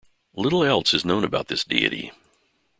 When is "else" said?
0.63-0.95